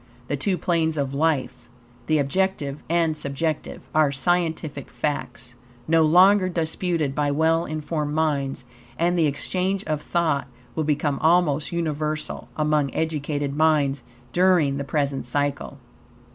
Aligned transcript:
The 0.29 0.35
two 0.35 0.57
planes 0.57 0.97
of 0.97 1.13
life, 1.13 1.69
the 2.07 2.17
objective 2.17 2.81
and 2.89 3.15
subjective, 3.15 3.81
are 3.93 4.11
scientific 4.11 4.89
facts, 4.89 5.53
no 5.87 6.01
longer 6.01 6.49
disputed 6.49 7.13
by 7.13 7.29
well 7.29 7.65
informed 7.65 8.15
minds, 8.15 8.65
and 8.97 9.15
the 9.15 9.27
exchange 9.27 9.83
of 9.83 10.01
thought 10.01 10.47
will 10.73 10.85
become 10.85 11.19
almost 11.19 11.71
universal 11.71 12.49
among 12.57 12.91
educated 12.95 13.55
minds 13.55 14.03
during 14.33 14.77
the 14.77 14.83
present 14.83 15.27
cycle. 15.27 15.77